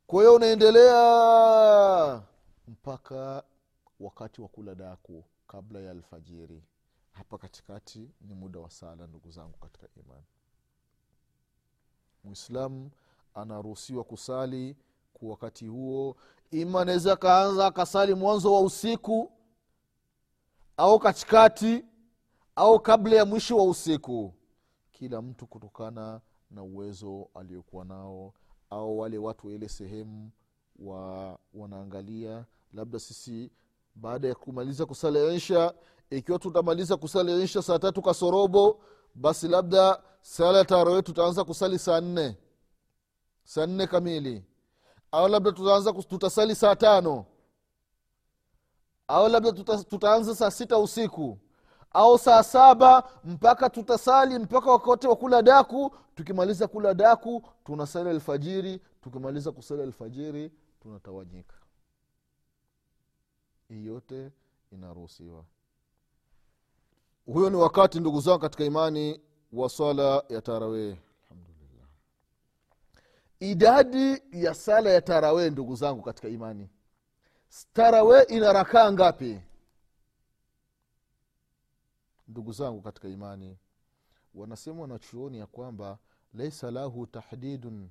Kwa 0.06 0.20
hiyo 0.22 0.34
unaendelea 0.34 2.22
mpaka 2.68 3.42
wakati 4.00 4.40
wa 4.42 4.48
kula 4.48 4.74
daku 4.74 5.24
kabla 5.46 5.80
ya 5.80 5.90
alfajiri. 5.90 6.62
Hapa 7.12 7.38
katikati 7.38 8.10
ni 8.20 8.34
muda 8.34 8.60
wa 8.60 8.70
sala 8.70 9.06
ndugu 9.06 9.30
zangu 9.30 9.58
katika 9.58 9.88
imani. 9.96 10.24
Mwislamu 12.24 12.90
anaruhusiwa 13.34 14.04
kusali 14.04 14.76
kwa 15.22 15.30
wakati 15.30 15.66
huo 15.66 16.16
ima 16.50 16.80
anaweza 16.80 17.12
akaanza 17.12 17.66
akasali 17.66 18.14
mwanzo 18.14 18.52
wa 18.54 18.60
usiku 18.60 19.32
au 20.76 20.98
katikati 20.98 21.84
au 22.56 22.80
kabla 22.80 23.16
ya 23.16 23.24
mwisho 23.24 23.56
wa 23.56 23.64
usiku. 23.64 24.34
Kila 24.92 25.22
mtu 25.22 25.46
kutokana 25.46 26.20
na 26.50 26.62
uwezo 26.62 27.28
aliokuwa 27.34 27.84
nao 27.84 28.34
au 28.70 28.98
wale 28.98 29.18
watu 29.18 29.46
wa 29.46 29.52
ile 29.52 29.68
sehemu 29.68 30.30
wa 30.78 31.38
wanaangalia. 31.54 32.44
Labda 32.72 32.98
sisi 32.98 33.50
baada 33.94 34.28
ya 34.28 34.34
kumaliza 34.34 34.86
kusali 34.86 35.36
isha 35.36 35.74
ikiwa 36.10 36.38
tutamaliza 36.38 36.96
kusali 36.96 37.42
isha 37.42 37.62
saa 37.62 37.78
tatu 37.78 38.02
kasorobo 38.02 38.80
basi 39.14 39.48
labda 39.48 40.02
sala 40.22 40.58
ya 40.58 40.64
tarawe 40.64 41.02
tutaanza 41.02 41.44
kusali 41.44 41.78
saa 41.78 42.00
nne. 42.00 42.36
Saa 43.44 43.66
nne 43.66 43.86
kamili 43.86 44.44
au 45.12 45.28
labda 45.28 45.52
tutaanza 45.52 45.92
tutasali 45.92 46.54
saa 46.54 46.76
tano 46.76 47.24
au 49.08 49.28
labda 49.28 49.52
tuta, 49.52 49.84
tutaanza 49.84 50.34
saa 50.34 50.50
sita 50.50 50.78
usiku 50.78 51.38
au 51.90 52.18
saa 52.18 52.42
saba 52.42 53.10
mpaka 53.24 53.70
tutasali 53.70 54.38
mpaka 54.38 54.70
wakati 54.70 55.06
wa 55.06 55.16
kula 55.16 55.42
daku. 55.42 55.94
Tukimaliza 56.14 56.68
kula 56.68 56.94
daku 56.94 57.42
tunasali 57.64 58.10
alfajiri. 58.10 58.80
Tukimaliza 59.02 59.52
kusali 59.52 59.82
alfajiri 59.82 60.52
tunatawanyika. 60.82 61.56
Hii 63.68 63.86
yote 63.86 64.30
inaruhusiwa. 64.72 65.44
Huyo 67.26 67.50
ni 67.50 67.56
wakati 67.56 68.00
ndugu 68.00 68.20
zangu 68.20 68.38
katika 68.38 68.64
imani 68.64 69.20
wa 69.52 69.68
swala 69.68 70.22
ya 70.28 70.40
tarawee 70.40 70.96
idadi 73.50 74.22
ya 74.32 74.54
sala 74.54 74.90
ya 74.90 75.00
tarawee 75.00 75.50
ndugu 75.50 75.76
zangu 75.76 76.02
katika 76.02 76.28
imani. 76.28 76.68
Tarawee 77.72 78.22
ina 78.22 78.52
rakaa 78.52 78.92
ngapi? 78.92 79.40
Ndugu 82.28 82.52
zangu 82.52 82.82
katika 82.82 83.08
imani. 83.08 83.58
Wanasema 84.34 84.80
wanachuoni 84.80 85.38
ya 85.38 85.46
kwamba 85.46 85.98
laisa 86.34 86.70
lahu 86.70 87.06
tahdidun 87.06 87.90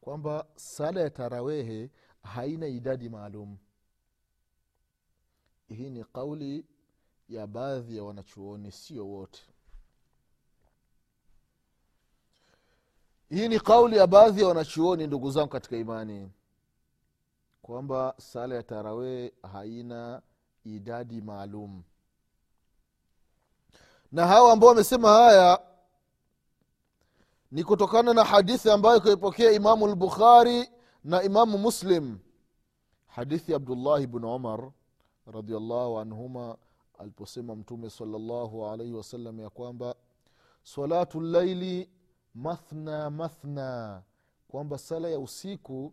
kwamba 0.00 0.46
sala 0.56 1.00
ya 1.00 1.10
tarawehe 1.10 1.90
haina 2.22 2.66
idadi 2.66 3.08
maalum. 3.08 3.58
Hii 5.68 5.90
ni 5.90 6.04
kauli 6.04 6.66
ya 7.28 7.46
baadhi 7.46 7.96
ya 7.96 8.04
wanachuoni 8.04 8.72
sio 8.72 9.08
wote 9.08 9.42
hii 13.30 13.48
ni 13.48 13.60
kauli 13.60 13.96
ya 13.96 14.06
baadhi 14.06 14.40
ya 14.40 14.48
wanachuoni 14.48 15.06
ndugu 15.06 15.30
zangu 15.30 15.48
katika 15.48 15.76
imani 15.76 16.30
kwamba 17.62 18.14
sala 18.18 18.54
ya 18.54 18.62
tarawee 18.62 19.32
haina 19.52 20.22
idadi 20.64 21.20
maalum. 21.20 21.82
Na 24.12 24.26
hawa 24.26 24.52
ambao 24.52 24.68
wamesema 24.68 25.08
haya 25.08 25.60
ni 27.50 27.64
kutokana 27.64 28.14
na 28.14 28.24
hadithi 28.24 28.70
ambayo 28.70 29.00
kaipokea 29.00 29.52
imamu 29.52 29.86
lbukhari 29.86 30.70
na 31.04 31.22
imamu 31.22 31.58
muslim. 31.58 32.18
Hadithi 33.06 33.52
ya 33.52 33.56
abdullahi 33.56 34.06
bnu 34.06 34.34
umar 34.34 34.70
radiallahu 35.26 35.98
anhuma 35.98 36.56
aliposema 36.98 37.56
mtume 37.56 37.90
salllahu 37.90 38.66
alaihi 38.66 38.92
wasallam 38.92 39.40
ya 39.40 39.50
kwamba 39.50 39.94
salatu 40.62 41.20
llaili 41.20 41.90
mathna 42.36 43.10
mathna. 43.10 44.02
Kwamba 44.48 44.78
sala 44.78 45.08
ya 45.08 45.18
usiku 45.18 45.92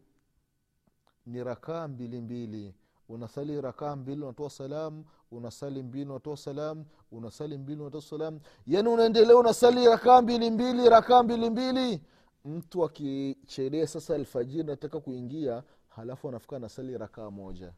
ni 1.25 1.43
rakaa 1.43 1.87
mbili 1.87 2.21
mbili. 2.21 2.75
Unasali 3.09 3.61
rakaa 3.61 3.95
mbili 3.95 4.21
unatoa 4.23 4.49
salam 4.49 5.03
unasali 5.31 5.83
mbili 5.83 6.05
unatoa 6.09 6.37
salam 6.37 6.85
unasali 7.11 7.57
mbili 7.57 7.81
unatoa 7.81 8.01
salam 8.01 8.39
yaani 8.67 8.89
unaendelea 8.89 9.37
unasali 9.37 9.85
rakaa 9.87 10.21
mbili 10.21 10.51
mbili 10.51 10.89
rakaa 10.89 11.23
mbili 11.23 11.49
mbili. 11.49 12.01
Mtu 12.45 12.83
akichelea 12.85 13.87
sasa 13.87 14.15
alfajiri 14.15 14.63
nataka 14.63 14.99
kuingia 14.99 15.63
halafu 15.89 16.29
anafika 16.29 16.55
anasali 16.55 16.97
rakaa 16.97 17.31
moja. 17.31 17.73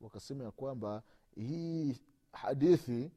Wakasema 0.00 0.44
ya 0.44 0.50
kwamba 0.50 1.02
hii 1.34 1.96
hadithi 2.32 3.10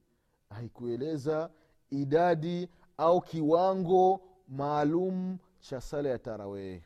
haikueleza 0.49 1.49
idadi 1.89 2.69
au 3.01 3.21
kiwango 3.21 4.21
maalum 4.47 5.37
cha 5.59 5.81
sala 5.81 6.09
ya 6.09 6.19
tarawehi 6.19 6.83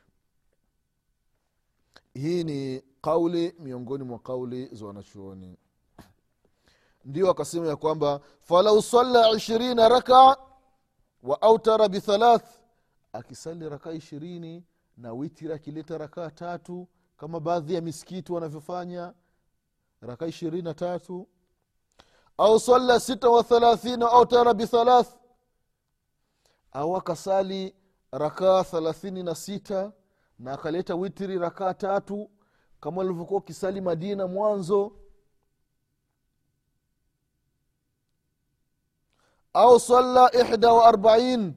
hii 2.14 2.44
ni 2.44 2.84
kauli 3.02 3.56
miongoni 3.60 4.04
mwa 4.04 4.20
kauli 4.20 4.66
za 4.72 4.86
wanachuoni. 4.86 5.58
Ndio 7.06 7.32
akasema 7.32 7.68
ya 7.68 7.76
kwamba 7.76 8.20
falau 8.40 8.82
salla 8.82 9.30
ishirina 9.32 9.90
raka 9.90 10.38
wa 11.24 11.42
autara 11.42 11.88
bithalath 11.90 12.46
akisali 13.14 13.70
rakaa 13.70 13.92
ishirini 13.92 14.64
na 14.98 15.14
witiri 15.14 15.54
akileta 15.54 15.98
rakaa 15.98 16.30
tatu 16.30 16.88
kama 17.18 17.40
baadhi 17.40 17.74
ya 17.74 17.82
misikiti 17.82 18.32
wanavyofanya 18.34 19.14
rakaa 20.02 20.26
ishirini 20.28 20.62
na 20.64 20.74
tatu. 20.74 21.28
Au 22.38 22.60
salla 22.60 23.00
sita 23.00 23.30
wa 23.30 23.44
thalathina 23.44 24.12
autara 24.12 24.54
bithalath 24.54 25.25
au 26.76 26.98
akasali 26.98 27.76
rakaa 28.12 28.64
thalathini 28.64 29.24
na 29.24 29.36
sita 29.36 29.92
na 30.40 30.54
akaleta 30.54 30.96
witiri 30.96 31.38
rakaa 31.40 31.74
tatu 31.74 32.30
kama 32.80 33.02
alivyokuwa 33.02 33.40
ukisali 33.40 33.82
madina 33.82 34.28
mwanzo. 34.28 34.92
Au 39.54 39.80
salla 39.80 40.32
ihda 40.36 40.74
wa 40.74 40.86
arbain 40.86 41.54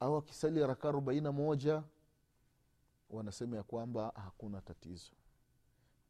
au 0.00 0.16
akisali 0.16 0.66
raka 0.66 0.88
arobaini 0.88 1.20
na 1.20 1.32
moja. 1.32 1.82
Wanasema 3.10 3.56
ya 3.56 3.62
kwamba 3.62 4.12
hakuna 4.14 4.60
tatizo. 4.60 5.12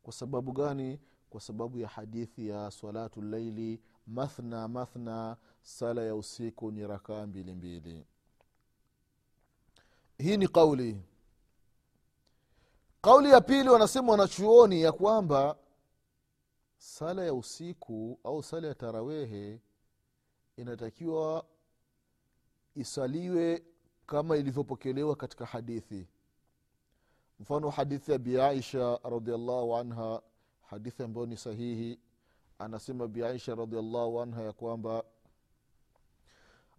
Kwa 0.02 0.12
sababu 0.12 0.52
gani? 0.52 1.00
Kwa 1.30 1.40
sababu 1.40 1.78
ya 1.78 1.88
hadithi 1.88 2.48
ya 2.48 2.70
salatu 2.70 3.22
llaili 3.22 3.80
mathna 4.06 4.68
mathna 4.68 5.36
sala 5.62 6.02
ya 6.02 6.14
usiku 6.14 6.70
ni 6.70 6.86
rakaa 6.86 7.26
mbili 7.26 7.54
mbili 7.54 8.06
hii 10.18 10.37
ni 10.37 10.49
kauli. 10.49 11.02
Kauli 13.02 13.30
ya 13.30 13.40
pili 13.40 13.68
wanasema 13.68 14.12
wanachuoni 14.12 14.82
ya 14.82 14.92
kwamba 14.92 15.56
sala 16.76 17.25
ya 17.25 17.35
usiku 17.35 18.18
au 18.25 18.42
sala 18.42 18.68
ya 18.68 18.75
tarawehe 18.75 19.61
inatakiwa 20.56 21.44
isaliwe 22.75 23.62
kama 24.06 24.37
ilivyopokelewa 24.37 25.16
katika 25.16 25.46
hadithi. 25.46 26.06
Mfano 27.40 27.70
hadithi 27.70 28.12
ya 28.12 28.18
biaisha 28.18 28.99
radiallahu 29.04 29.76
anha 29.76 30.23
hadithi 30.62 31.02
ambayo 31.02 31.26
ni 31.26 31.37
sahihi. 31.37 32.00
Anasema 32.58 33.08
biaisha 33.08 33.54
radiallahu 33.54 34.20
anha 34.20 34.42
ya 34.42 34.52
kwamba 34.52 35.04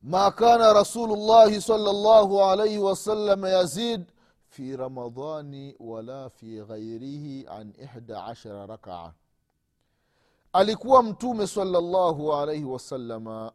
ma 0.07 0.31
kana 0.31 0.73
rasulullahi 0.73 1.59
llahu 1.67 2.41
alaihi 2.43 2.77
wasallam 2.79 3.45
yazid 3.45 4.05
fi 4.47 4.75
ramadani 4.77 5.75
wala 5.79 6.29
fi 6.29 6.61
ghairihi 6.63 7.45
an 7.47 7.73
ihda 7.77 8.25
ashara 8.25 8.65
rakaa. 8.65 9.13
Alikuwa 10.53 11.03
mtume 11.03 11.47
salllahu 11.47 12.33
alaihi 12.33 12.63
wasalama 12.63 13.53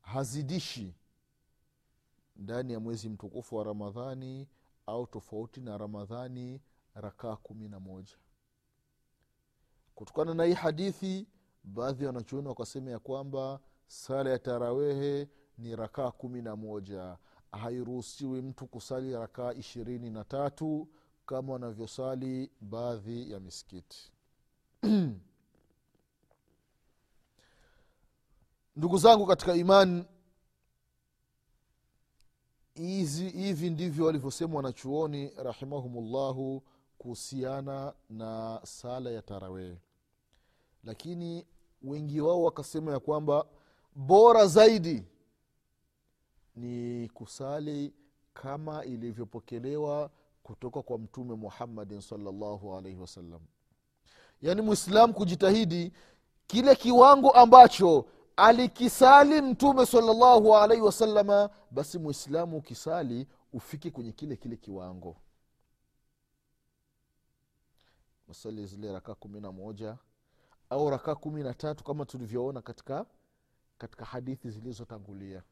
hazidishi 0.00 0.94
ndani 2.36 2.72
ya 2.72 2.80
mwezi 2.80 3.08
mtukufu 3.08 3.56
wa 3.56 3.64
ramadhani 3.64 4.48
au 4.86 5.06
tofauti 5.06 5.60
na 5.60 5.78
ramadhani 5.78 6.60
rakaa 6.94 7.36
kumi 7.36 7.68
na 7.68 7.80
moja. 7.80 8.16
Kutokana 9.94 10.34
na 10.34 10.44
hii 10.44 10.52
hadithi 10.54 11.26
baadhi 11.64 12.04
ya 12.04 12.08
wanachuoni 12.10 12.48
wakasema 12.48 12.90
ya 12.90 12.98
kwamba 12.98 13.60
sala 13.86 14.30
ya 14.30 14.38
tarawehe 14.38 15.28
ni 15.58 15.76
rakaa 15.76 16.10
kumi 16.10 16.42
na 16.42 16.56
moja. 16.56 17.16
Hairuhusiwi 17.52 18.42
mtu 18.42 18.66
kusali 18.66 19.12
rakaa 19.12 19.52
ishirini 19.52 20.10
na 20.10 20.24
tatu 20.24 20.88
kama 21.26 21.52
wanavyosali 21.52 22.50
baadhi 22.60 23.32
ya 23.32 23.40
misikiti. 23.40 24.12
Ndugu 28.76 28.98
zangu 28.98 29.26
katika 29.26 29.54
imani 29.54 30.04
hizi 32.74 33.28
hivi 33.28 33.70
ndivyo 33.70 34.04
walivyosema 34.06 34.56
wanachuoni 34.56 35.28
rahimahumullahu 35.42 36.62
kuhusiana 36.98 37.94
na 38.10 38.60
sala 38.64 39.10
ya 39.10 39.22
tarawee. 39.22 39.76
Lakini 40.84 41.46
wengi 41.82 42.20
wao 42.20 42.42
wakasema 42.42 42.92
ya 42.92 43.00
kwamba 43.00 43.46
bora 43.94 44.46
zaidi 44.46 45.04
ni 46.56 47.08
kusali 47.08 47.94
kama 48.34 48.84
ilivyopokelewa 48.84 50.10
kutoka 50.42 50.82
kwa 50.82 50.98
mtume 50.98 51.34
muhammadin 51.34 52.00
salllahu 52.00 52.76
alaihi 52.76 52.98
wasallam 52.98 53.40
yaani 54.42 54.62
mwislamu 54.62 55.14
kujitahidi 55.14 55.92
kile 56.46 56.74
kiwango 56.76 57.30
ambacho 57.30 58.06
alikisali 58.36 59.42
mtume 59.42 59.86
salllahu 59.86 60.56
alaihi 60.56 60.82
wasalama 60.82 61.50
basi 61.70 61.98
mwislamu 61.98 62.56
ukisali 62.56 63.28
ufike 63.52 63.90
kwenye 63.90 64.12
kile 64.12 64.36
kile 64.36 64.56
kiwango. 64.56 65.16
Masali 68.28 68.66
zile 68.66 68.92
rakaa 68.92 69.14
kumi 69.14 69.40
na 69.40 69.52
moja 69.52 69.96
au 70.70 70.90
rakaa 70.90 71.14
kumi 71.14 71.42
na 71.42 71.54
tatu 71.54 71.84
kama 71.84 72.04
tulivyoona 72.06 72.62
katika 72.62 73.06
katika 73.78 74.04
hadithi 74.04 74.50
zilizotangulia 74.50 75.42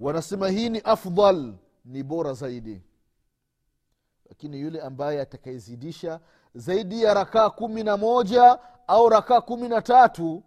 wanasema 0.00 0.48
hii 0.48 0.68
ni 0.70 0.78
afdal 0.80 1.54
ni 1.84 2.02
bora 2.02 2.32
zaidi. 2.32 2.82
Lakini 4.28 4.60
yule 4.60 4.80
ambaye 4.80 5.20
atakayezidisha 5.20 6.20
zaidi 6.54 7.02
ya 7.02 7.14
rakaa 7.14 7.50
kumi 7.50 7.82
na 7.82 7.96
moja 7.96 8.58
au 8.86 9.08
rakaa 9.08 9.40
kumi 9.40 9.68
na 9.68 9.82
tatu 9.82 10.42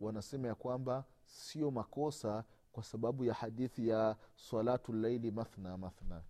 wanasema 0.00 0.48
ya 0.48 0.54
kwamba 0.54 1.04
sio 1.24 1.70
makosa 1.70 2.44
kwa 2.72 2.82
sababu 2.84 3.24
ya 3.24 3.34
hadithi 3.34 3.88
ya 3.88 4.16
salatu 4.36 4.92
llaili 4.92 5.30
mathna 5.30 5.76
mathna. 5.76 6.22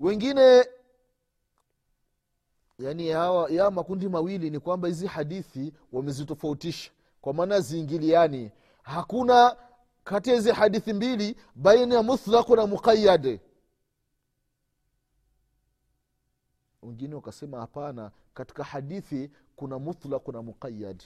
Wengine 0.00 0.64
yani 2.78 3.08
ya, 3.08 3.46
ya 3.50 3.70
makundi 3.70 4.08
mawili 4.08 4.50
ni 4.50 4.58
kwamba 4.60 4.88
hizi 4.88 5.06
hadithi 5.06 5.72
wamezitofautisha. 5.92 6.90
Kwa 7.20 7.34
maana 7.34 7.60
ziingiliani 7.60 8.52
hakuna 8.82 9.56
kati 10.10 10.30
ya 10.30 10.36
hizi 10.36 10.50
hadithi 10.52 10.92
mbili 10.92 11.36
baina 11.54 11.94
ya 11.94 12.02
muthlaku 12.02 12.56
na 12.56 12.66
muqayad 12.66 13.40
wengine 16.82 17.14
wakasema 17.14 17.60
hapana 17.60 18.10
katika 18.34 18.64
hadithi 18.64 19.30
kuna 19.56 19.78
muthlaku 19.78 20.32
na 20.32 20.42
muqayad 20.42 21.02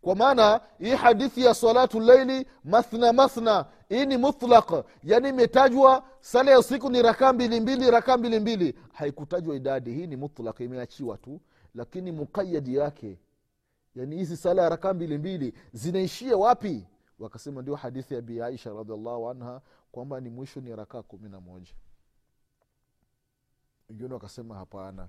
kwa 0.00 0.14
maana 0.16 0.60
hii 0.78 0.90
hadithi 0.94 1.44
ya 1.44 1.54
salatu 1.54 2.00
laili 2.00 2.46
mathna 2.64 3.12
mathna 3.12 3.66
hii 3.88 4.06
ni 4.06 4.16
mutlaq. 4.16 4.84
Yani 5.04 5.28
imetajwa 5.28 6.04
sala 6.20 6.50
ya 6.50 6.58
usiku 6.58 6.90
ni 6.90 7.02
rakaa 7.02 7.32
mbili 7.32 7.90
rakaa 7.90 8.16
mbili 8.16 8.74
haikutajwa 8.92 9.56
idadi 9.56 9.92
hii 9.92 10.06
ni 10.06 10.16
mutlaq 10.16 10.60
imeachiwa 10.60 11.18
tu. 11.18 11.40
Lakini 11.74 12.12
muqayadi 12.12 12.74
yake 12.76 13.18
yani 13.94 14.16
hizi 14.16 14.36
sala 14.36 14.62
ya 14.62 14.68
rakaa 14.68 14.92
mbili 14.94 15.54
zinaishia 15.72 16.36
wapi 16.36 16.86
wakasema 17.20 17.62
ndio 17.62 17.74
hadithi 17.74 18.14
ya 18.14 18.20
bi 18.22 18.42
aisha 18.42 18.72
radiallahu 18.72 19.30
anha 19.30 19.62
kwamba 19.92 20.20
ni 20.20 20.28
mwisho 20.28 20.60
ni 20.60 20.76
rakaa 20.76 21.02
kumi 21.02 21.28
na 21.28 21.40
moja. 21.40 21.74
Wengine 23.88 24.14
wakasema 24.14 24.54
hapana. 24.54 25.08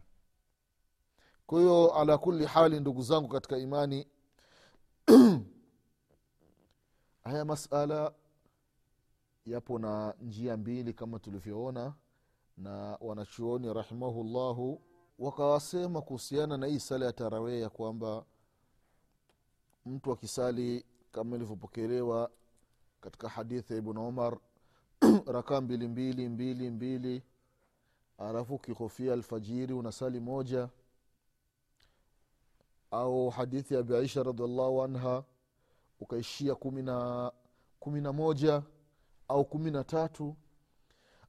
Kwa 1.47 1.59
hiyo 1.61 1.93
ala 1.95 2.17
kuli 2.17 2.45
hali 2.45 2.79
ndugu 2.79 3.01
zangu 3.01 3.27
katika 3.27 3.57
imani 3.57 4.07
haya 7.23 7.45
masala 7.45 8.13
yapo 9.45 9.79
na 9.79 10.13
njia 10.21 10.57
mbili 10.57 10.93
kama 10.93 11.19
tulivyoona 11.19 11.93
na 12.57 12.97
wanachuoni 13.01 13.73
rahimahullahu 13.73 14.81
wakawasema 15.19 16.01
kuhusiana 16.01 16.57
na 16.57 16.67
hii 16.67 16.79
sala 16.79 17.05
ya 17.05 17.13
tarawee 17.13 17.59
ya 17.61 17.69
kwamba 17.69 18.25
mtu 19.85 20.11
akisali 20.11 20.85
kama 21.11 21.35
ilivyopokelewa 21.35 22.29
katika 23.01 23.29
hadithi 23.29 23.73
ya 23.73 23.79
ibn 23.79 23.97
umar 23.97 24.37
rakaa 25.33 25.61
mbili 25.61 25.87
mbili 25.87 26.29
mbili 26.29 26.69
mbili. 26.69 27.23
Alafu 28.17 28.55
ukihofia 28.55 29.13
alfajiri 29.13 29.73
unasali 29.73 30.19
moja. 30.19 30.69
Au 32.91 33.29
hadithi 33.29 33.73
ya 33.73 33.79
abiaisha 33.79 34.23
radiallahu 34.23 34.83
anha 34.83 35.23
ukaishia 35.99 36.55
kumi 36.55 38.01
na 38.01 38.13
moja 38.13 38.63
au 39.27 39.45
kumi 39.45 39.71
na 39.71 39.83
tatu. 39.83 40.35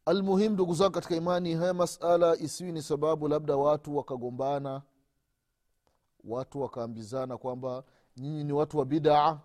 Almuhim 0.06 0.52
ndugu 0.52 0.74
zangu 0.74 0.92
katika 0.92 1.16
imani 1.16 1.54
haya 1.54 1.74
masala 1.74 2.36
isiwi 2.36 2.72
ni 2.72 2.82
sababu 2.82 3.28
labda 3.28 3.56
watu 3.56 3.96
wakagombana 3.96 4.82
watu 6.24 6.60
wakaambizana 6.60 7.38
kwamba 7.38 7.84
nyinyi 8.16 8.44
ni 8.44 8.52
watu 8.52 8.78
wa 8.78 8.84
bidaa 8.84 9.40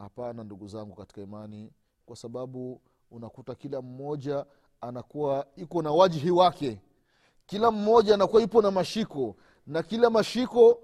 hapana 0.00 0.44
ndugu 0.44 0.68
zangu 0.68 0.94
katika 0.94 1.20
imani 1.20 1.72
kwa 2.06 2.16
sababu 2.16 2.80
unakuta 3.10 3.54
kila 3.54 3.82
mmoja 3.82 4.46
anakuwa 4.80 5.46
iko 5.56 5.82
na 5.82 5.90
wajihi 5.92 6.30
wake. 6.30 6.80
Kila 7.46 7.70
mmoja 7.70 8.14
anakuwa 8.14 8.42
ipo 8.42 8.62
na 8.62 8.70
mashiko 8.70 9.36
na 9.66 9.82
kila 9.82 10.10
mashiko 10.10 10.82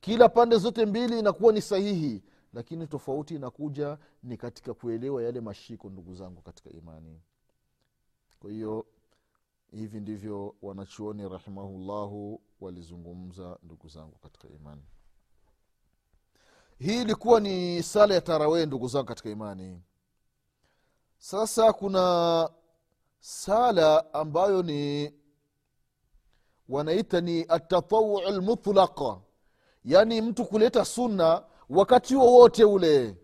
kila 0.00 0.28
pande 0.28 0.56
zote 0.56 0.86
mbili 0.86 1.18
inakuwa 1.18 1.52
ni 1.52 1.60
sahihi. 1.62 2.22
Lakini 2.52 2.86
tofauti 2.86 3.34
inakuja 3.34 3.98
ni 4.22 4.36
katika 4.36 4.74
kuelewa 4.74 5.22
yale 5.22 5.40
mashiko 5.40 5.90
ndugu 5.90 6.14
zangu 6.14 6.42
katika 6.42 6.70
imani. 6.70 7.20
Kwa 8.40 8.50
hiyo 8.50 8.86
hivi 9.70 10.00
ndivyo 10.00 10.54
wanachuoni 10.62 11.28
rahimahullahu 11.28 12.40
walizungumza 12.60 13.58
ndugu 13.62 13.88
zangu 13.88 14.18
katika 14.18 14.48
imani 14.48 14.82
hii 16.78 17.00
ilikuwa 17.02 17.40
ni 17.40 17.82
sala 17.82 18.14
ya 18.14 18.20
tarawee 18.20 18.66
ndugu 18.66 18.88
zangu 18.88 19.06
katika 19.06 19.30
imani. 19.30 19.82
Sasa 21.18 21.72
kuna 21.72 22.50
sala 23.20 24.14
ambayo 24.14 24.62
ni 24.62 25.12
wanaita 26.68 27.20
ni 27.20 27.44
atatawuu 27.48 28.20
lmutlaqa 28.20 29.20
yaani 29.84 30.20
mtu 30.20 30.44
kuleta 30.44 30.84
sunna 30.84 31.44
wakati 31.68 32.16
wowote 32.16 32.64
ule. 32.64 33.16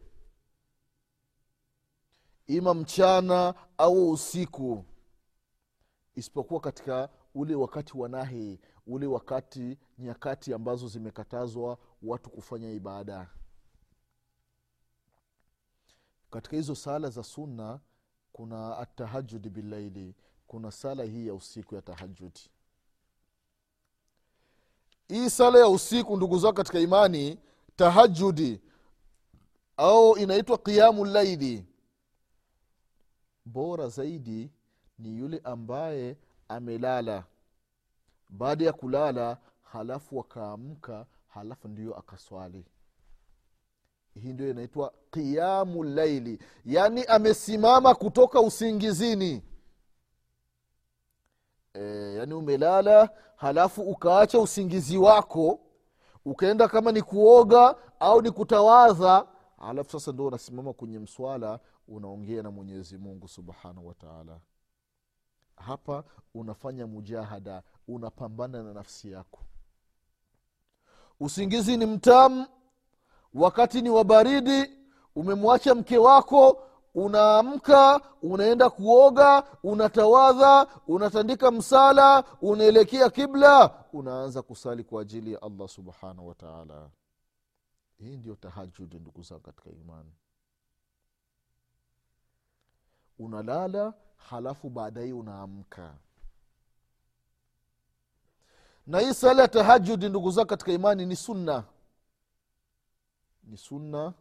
Ima 2.47 2.75
mchana 2.75 3.55
au 3.79 4.11
usiku. 4.11 4.85
Isipokuwa 6.14 6.61
katika 6.61 7.09
ule 7.35 7.55
wakati 7.55 7.99
wa 7.99 8.09
nahi 8.09 8.61
ule 8.87 9.07
wakati 9.07 9.79
nyakati 9.99 10.55
ambazo 10.55 10.88
zimekatazwa 10.88 11.79
watu 12.03 12.31
kufanya 12.31 12.71
ibada 12.71 13.29
katika 16.35 16.57
hizo 16.57 16.75
sala 16.75 17.11
za 17.11 17.23
sunna 17.23 17.81
kuna 18.33 18.79
atahajudi 18.79 19.51
billaili 19.51 20.14
kuna 20.47 20.70
sala 20.70 21.05
hii 21.05 21.27
ya 21.27 21.35
usiku 21.35 21.75
ya 21.75 21.83
tahajudi 21.83 22.40
hii 25.09 25.31
sala 25.31 25.59
ya 25.59 25.68
usiku 25.68 26.16
ndugu 26.16 26.38
zao 26.38 26.53
katika 26.53 26.81
imani 26.81 27.38
tahajudi 27.77 28.61
au 29.77 30.16
inaitwa 30.18 30.59
qiamu 30.59 31.05
laili 31.05 31.66
bora 33.44 33.88
zaidi 33.88 34.51
ni 34.99 35.18
yule 35.18 35.40
ambaye 35.44 36.16
amelala. 36.49 37.25
Baada 38.29 38.64
ya 38.64 38.73
kulala 38.73 39.38
halafu 39.62 40.20
akaamka 40.20 41.07
halafu 41.29 41.68
ndiyo 41.68 41.94
akaswali 41.99 42.64
hii 44.22 44.33
ndio 44.33 44.50
inaitwa 44.50 44.92
qiamu 45.11 45.85
laili. 45.85 46.38
Yaani 46.64 47.05
amesimama 47.05 47.94
kutoka 47.94 48.40
usingizini. 48.40 49.42
E, 51.74 52.14
yaani 52.14 52.35
umelala 52.35 53.11
halafu 53.37 53.83
ukaacha 53.83 54.38
usingizi 54.38 54.96
wako 54.98 55.61
ukaenda 56.24 56.68
kama 56.68 56.92
ni 56.92 57.03
kuoga 57.03 57.77
au 58.00 58.22
ni 58.22 58.31
kutawadha 58.31 59.27
alafu 59.59 59.90
sasa 59.90 60.12
ndo 60.12 60.27
unasimama 60.27 60.72
kwenye 60.72 60.98
mswala 60.98 61.61
unaongea 61.88 62.42
na 62.42 62.50
mwenyezi 62.50 62.98
mungu 62.98 63.29
subhanahu 63.29 63.87
wataala 63.88 64.40
hapa 65.57 66.05
unafanya 66.35 66.87
mujahada 66.87 67.62
unapambana 67.88 68.62
na 68.62 68.72
nafsi 68.72 69.11
yako. 69.12 69.40
Usingizi 71.20 71.77
ni 71.77 71.87
mtamu 71.87 72.46
wakati 73.35 73.83
ni 73.83 73.90
wa 73.90 74.05
baridi 74.05 74.70
umemwacha 75.16 75.75
mke 75.75 75.99
wako 75.99 76.62
unaamka 76.94 78.01
unaenda 78.23 78.70
kuoga 78.70 79.42
unatawadha 79.62 80.66
unatandika 80.87 81.51
msala 81.51 82.25
unaelekea 82.42 83.11
kibla 83.11 83.85
unaanza 83.92 84.42
kusali 84.42 84.85
kwa 84.85 85.03
ajili 85.03 85.33
ya 85.33 85.42
allah 85.42 85.68
subhanahu 85.68 86.29
wataala 86.29 86.90
hii 87.99 88.16
ndio 88.16 88.35
tahajudi 88.35 88.97
ndugu 88.99 89.23
zangu 89.23 89.40
katika 89.42 89.70
imani. 89.70 90.12
Unalala 93.18 93.94
halafu 94.16 94.70
baadaye 94.70 95.12
unaamka. 95.12 95.94
Na 98.87 98.99
hii 98.99 99.14
sala 99.14 99.42
ya 99.42 99.49
tahajudi 99.49 100.09
ndugu 100.09 100.31
zangu 100.31 100.49
katika 100.49 100.73
imani 100.73 101.07
ni 101.07 101.16
sunna 101.16 101.64
ni 103.47 103.57
sunna 103.57 104.15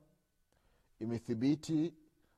imethibiti 1.00 1.94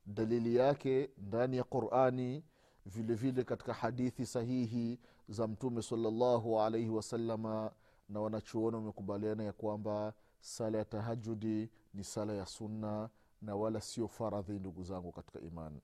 dalili 0.06 0.56
yake 0.56 1.10
ndani 1.17 1.58
ya 1.58 1.63
qurani 1.63 2.43
vile 2.86 3.13
vile 3.13 3.43
katika 3.43 3.74
hadithi 3.74 4.26
sahihi 4.26 5.00
za 5.30 5.48
mtume 5.48 5.82
salllahu 5.82 6.62
alaihi 6.62 6.89
wasalama 6.89 7.71
na 8.10 8.19
wanachuoni 8.21 8.76
wamekubaliana 8.76 9.43
ya 9.43 9.54
kwamba 9.54 10.13
sala 10.39 10.78
ya 10.78 10.86
tahajudi 10.86 11.69
ni 11.93 12.04
sala 12.04 12.34
ya 12.34 12.45
sunna 12.45 13.10
na 13.41 13.56
wala 13.56 13.82
sio 13.82 14.08
faradhi 14.08 14.52
ndugu 14.54 14.84
zangu 14.84 15.12
katika 15.12 15.39
imani. 15.39 15.82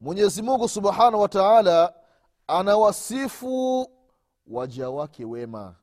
Mwenyezi 0.00 0.42
mungu 0.42 0.68
subhanahu 0.68 1.20
wa 1.20 1.28
taala 1.28 1.94
anawasifu 2.46 3.86
waja 4.46 4.90
wake 4.90 5.24
wema. 5.24 5.76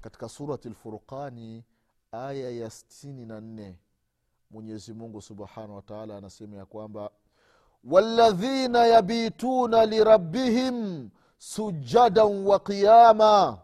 Katika 0.00 0.28
surati 0.28 0.68
lfurqani 0.68 1.64
aya 2.12 2.50
ya 2.50 2.70
stini 2.70 3.26
na 3.26 3.40
nne 3.40 3.78
mwenyezi 4.50 4.92
mungu 4.94 5.22
subhanahu 5.22 5.74
wataala 5.76 6.16
anasema 6.16 6.56
ya 6.56 6.66
kwamba 6.66 7.10
waladhina 7.84 8.86
yabituna 8.86 9.86
lirabbihim 9.86 11.10
sujadan 11.38 12.46
wa 12.46 12.58
qiyama 12.60 13.58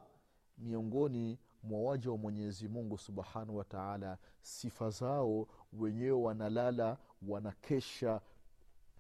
miongoni 0.58 1.38
mwa 1.62 1.80
waja 1.80 2.10
wa 2.10 2.16
mwenyezi 2.16 2.68
mungu 2.68 2.98
subhanahu 2.98 3.56
wataala 3.56 4.18
sifa 4.40 4.90
zao 4.90 5.48
wenyewe 5.72 6.10
wanalala 6.22 6.96
wanakesha 7.28 8.20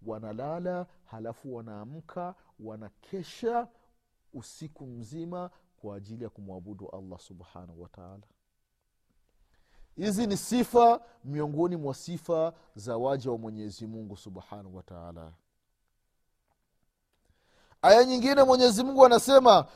wanalala 0.06 0.86
halafu 1.04 1.54
wanaamka 1.54 2.34
wanakesha 2.60 3.68
usiku 4.34 4.86
mzima 4.86 5.50
kwa 5.76 5.96
ajili 5.96 6.24
ya 6.24 6.30
kumwabudu 6.30 6.88
allah 6.88 7.18
subhanahu 7.18 7.82
wataala 7.82 8.22
hizi 9.96 10.26
ni 10.26 10.36
sifa 10.36 11.00
miongoni 11.24 11.76
mwa 11.76 11.94
sifa 11.94 12.52
za 12.74 12.96
waja 12.96 13.30
wa 13.30 13.38
mwenyezi 13.38 13.86
mungu 13.86 14.16
subhanahu 14.16 14.76
wataala 14.76 15.32
aya 17.82 18.04
nyingine 18.04 18.42
mwenyezi 18.42 18.84
mungu 18.84 19.06
anasema 19.06 19.66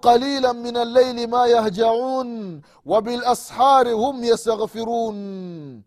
qalila 0.00 0.54
min 0.54 0.76
allaili 0.76 1.26
ma 1.26 1.46
yahjaun 1.46 2.62
wa 2.84 3.02
bilashari 3.02 3.92
hum 3.92 4.24
yastaghfirun. 4.24 5.82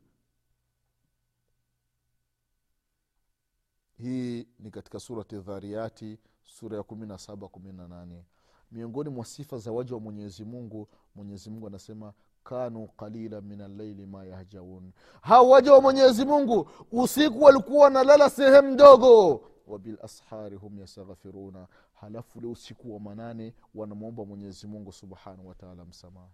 Hii 3.98 4.48
ni 4.60 4.72
katika 4.72 5.00
surati 5.00 5.38
dhariyati 5.38 6.20
sura 6.44 6.78
ya 6.78 6.84
kumi 6.84 7.08
na 7.08 7.18
saba 7.18 7.48
kumi 7.48 7.74
na 7.74 7.88
nane. 7.88 8.26
Miongoni 8.72 9.10
mwa 9.10 9.26
sifa 9.26 9.58
za 9.58 9.72
waja 9.72 9.94
wa 9.96 10.00
mwenyezi 10.02 10.44
mungu 10.46 10.88
mwenyezi 11.16 11.50
mungu 11.50 11.68
anasema 11.68 12.14
kanu 12.50 12.88
qalila 12.88 13.42
min 13.42 13.62
allaili 13.62 14.06
ma 14.06 14.26
yahjaun. 14.26 14.92
Hawa 15.22 15.50
waja 15.50 15.74
wa 15.74 15.82
mwenyezi 15.82 16.26
mungu 16.26 16.70
usiku 16.92 17.44
walikuwa 17.44 17.84
wanalala 17.84 18.30
sehemu 18.30 18.72
ndogo. 18.72 19.42
Wabilashari 19.68 20.56
hum 20.56 20.80
yastaghfiruna. 20.80 21.68
Halafu 21.94 22.40
ule 22.40 22.48
usiku 22.48 22.94
wa 22.94 23.00
manane 23.00 23.54
wanamwomba 23.76 24.26
mwenyezi 24.26 24.68
mungu 24.68 24.92
subhanahu 24.92 25.48
wataala 25.48 25.86
msamaha. 25.86 26.28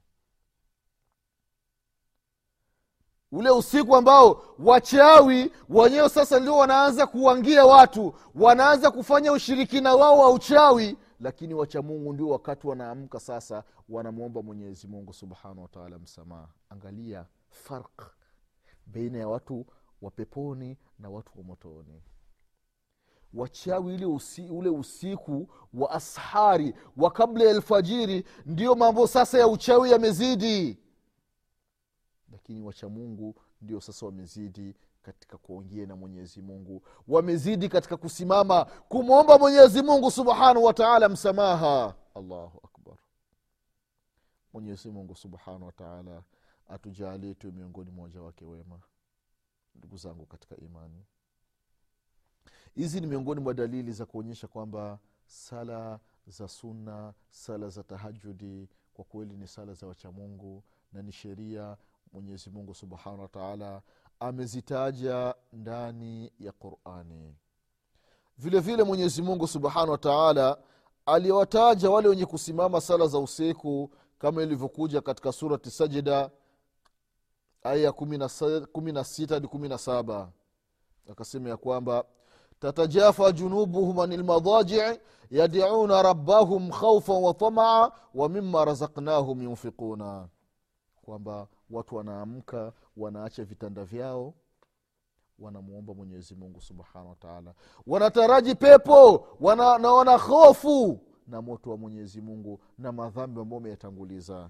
Ule 3.31 3.49
usiku 3.49 3.95
ambao 3.95 4.43
wachawi 4.59 5.51
wenyewe 5.69 6.09
sasa 6.09 6.39
ndio 6.39 6.57
wanaanza 6.57 7.07
kuwangia 7.07 7.65
watu 7.65 8.13
wanaanza 8.35 8.91
kufanya 8.91 9.31
ushirikina 9.31 9.95
wao 9.95 10.17
wa 10.19 10.29
uchawi 10.29 10.97
lakini 11.21 11.53
wachamungu 11.53 12.13
ndio 12.13 12.27
wakati 12.29 12.67
wanaamka 12.67 13.19
sasa 13.19 13.63
wanamwomba 13.89 14.41
mwenyezi 14.41 14.87
mungu 14.87 15.13
subhanahu 15.13 15.61
wataala 15.61 15.99
msamaha. 15.99 16.49
Angalia 16.69 17.25
farq 17.49 18.01
beina 18.85 19.17
ya 19.17 19.27
watu 19.27 19.65
wa 20.01 20.11
peponi 20.11 20.77
na 20.99 21.09
watu 21.09 21.31
wa 21.37 21.43
motoni. 21.43 22.01
Wachawi 23.33 23.93
ile 23.95 24.05
usi, 24.05 24.49
ule 24.49 24.69
usiku 24.69 25.47
wa 25.73 25.91
ashari 25.91 26.73
wa 26.97 27.11
kabla 27.11 27.43
ya 27.43 27.51
alfajiri 27.51 28.25
ndio 28.45 28.75
mambo 28.75 29.07
sasa 29.07 29.39
ya 29.39 29.47
uchawi 29.47 29.91
yamezidi. 29.91 30.77
Lakini 32.31 32.61
wachamungu 32.61 33.35
ndio 33.61 33.81
sasa 33.81 34.05
wamezidi 34.05 34.75
katika 35.01 35.37
kuongea 35.37 35.85
na 35.85 35.95
mwenyezi 35.95 36.41
mungu. 36.41 36.81
Wamezidi 37.07 37.69
katika 37.69 37.97
kusimama 37.97 38.65
kumwomba 38.65 39.37
mwenyezi 39.37 39.81
mungu 39.81 40.11
subhanahu 40.11 40.63
wataala 40.63 41.09
msamaha. 41.09 41.95
Allahu 42.15 42.59
akbar. 42.63 42.97
Mwenyezi 44.53 44.89
mungu 44.89 45.15
subhanahu 45.15 45.65
wataala 45.65 46.23
atujalie 46.69 47.33
tu 47.33 47.51
miongoni 47.51 47.91
mwa 47.91 48.09
wake 48.23 48.45
wema 48.45 48.79
ndugu 49.75 49.97
zangu 49.97 50.25
katika 50.25 50.57
imani. 50.57 51.05
Hizi 52.75 53.01
ni 53.01 53.07
miongoni 53.07 53.41
mwa 53.41 53.53
dalili 53.53 53.91
za 53.91 54.05
kuonyesha 54.05 54.47
kwamba 54.47 54.99
sala 55.25 55.99
za 56.27 56.47
sunna 56.47 57.13
sala 57.29 57.69
za 57.69 57.83
tahajudi 57.83 58.69
kwa 58.93 59.05
kweli 59.05 59.37
ni 59.37 59.47
sala 59.47 59.73
za 59.73 59.87
wachamungu 59.87 60.63
na 60.93 61.01
ni 61.01 61.11
sheria. 61.11 61.77
Mwenyezi 62.13 62.49
mungu 62.49 62.73
subhanahu 62.73 63.21
wataala 63.21 63.81
amezitaja 64.21 65.35
ndani 65.53 66.31
ya 66.39 66.51
qurani. 66.51 67.35
Vile 68.37 68.59
vile 68.59 68.83
mwenyezi 68.83 69.21
mungu 69.21 69.47
subhanahu 69.47 69.91
wataala 69.91 70.57
aliwataja 71.05 71.89
wale 71.89 72.07
wenye 72.07 72.25
kusimama 72.25 72.81
sala 72.81 73.07
za 73.07 73.19
usiku 73.19 73.89
kama 74.19 74.43
ilivyokuja 74.43 75.01
katika 75.01 75.31
surati 75.31 75.71
sajida 75.71 76.29
aya 77.63 77.83
ya 77.83 77.91
kumi 78.71 78.91
na 78.91 79.03
sita 79.03 79.33
hadi 79.33 79.47
kumi 79.47 79.69
na 79.69 79.77
saba. 79.77 80.31
Akasema 81.11 81.49
ya 81.49 81.57
kwamba 81.57 82.03
tatajafa 82.59 83.31
junubuhum 83.31 83.99
ani 83.99 84.17
lmadajii 84.17 84.99
yadiuna 85.31 86.01
rabbahum 86.01 86.69
khaufan 86.71 87.23
wa 87.23 87.33
tamaa 87.33 87.91
wa 88.13 88.29
mima 88.29 88.65
razaknahum 88.65 89.41
yunfiquna. 89.43 90.27
Kwamba 91.01 91.47
watu 91.71 91.95
wanaamka 91.95 92.73
wanaacha 92.97 93.43
vitanda 93.43 93.83
vyao 93.85 94.33
wanamwomba 95.39 95.93
mwenyezi 95.93 96.35
mungu 96.35 96.61
subhanahu 96.61 97.09
wataala 97.09 97.53
wanataraji 97.87 98.55
pepo 98.55 99.27
wana, 99.39 99.77
na 99.77 99.91
wana 99.93 100.17
hofu 100.17 100.99
na 101.27 101.41
moto 101.41 101.69
wa 101.71 101.77
mwenyezi 101.77 102.21
mungu 102.21 102.59
na 102.77 102.91
madhambi 102.91 103.41
ambao 103.41 103.59
ameyatanguliza 103.59 104.49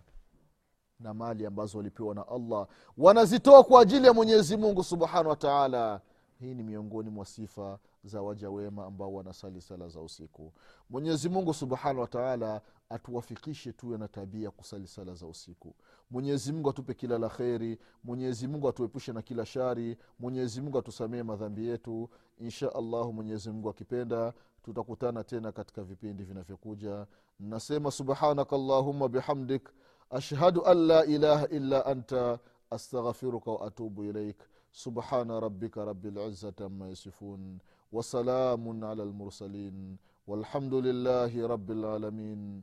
na 0.99 1.13
mali 1.13 1.45
ambazo 1.45 1.77
walipewa 1.77 2.15
na 2.15 2.27
allah. 2.27 2.67
Wanazitoa 2.97 3.63
kwa 3.63 3.81
ajili 3.81 4.07
ya 4.07 4.13
mwenyezi 4.13 4.57
mungu 4.57 4.83
subhanahu 4.83 5.29
wataala 5.29 6.01
hii 6.39 6.53
ni 6.53 6.63
miongoni 6.63 7.09
mwa 7.09 7.25
sifa 7.25 7.79
za 8.03 8.21
waja 8.21 8.49
wema 8.49 8.85
ambao 8.85 9.13
wanasali 9.13 9.61
sala 9.61 9.87
za 9.87 10.01
usiku. 10.01 10.53
Mwenyezi 10.89 11.29
mungu 11.29 11.53
subhanahu 11.53 11.99
wataala 11.99 12.61
atuwafikishe 12.90 13.72
tuwe 13.72 13.98
na 13.98 14.08
tabia 14.08 14.50
kusali 14.50 14.86
sala 14.86 15.14
za 15.14 15.26
usiku 15.26 15.74
mwenyezi 16.10 16.52
mungu 16.52 16.70
atupe 16.70 16.94
kila 16.94 17.18
la 17.18 17.28
kheri 17.28 17.78
mwenyezi 18.04 18.48
mungu 18.48 18.68
atuepushe 18.68 19.12
na 19.12 19.22
kila 19.22 19.46
shari 19.46 19.96
mwenyezi 20.18 20.60
mungu 20.60 20.78
atusamee 20.78 21.22
madhambi 21.22 21.66
yetu 21.68 22.10
insha 22.38 22.74
allahu 22.74 23.12
mwenyezi 23.12 23.50
mungu 23.50 23.68
akipenda 23.70 24.32
tutakutana 24.62 25.24
tena 25.24 25.52
katika 25.52 25.82
vipindi 25.82 26.24
vinavyokuja 26.24 27.06
nasema 27.40 27.90
subhanaka 27.90 28.56
allahuma 28.56 29.08
bihamdik 29.08 29.68
ashhadu 30.10 30.66
an 30.66 30.78
la 30.86 31.04
ilaha 31.04 31.48
illa 31.48 31.86
anta 31.86 32.38
astaghfiruka 32.70 33.50
waatubu 33.50 34.04
ilaik 34.04 34.36
subhana 34.70 35.40
rabika 35.40 35.84
rabi 35.84 36.10
lizati 36.10 36.62
ama 36.62 36.88
yasifun 36.88 37.58
wasalamun 37.92 38.82
ala 38.84 39.04
lmursalin 39.04 39.96
والحمد 40.26 40.74
لله 40.74 41.46
رب 41.46 41.70
العالمين 41.70 42.62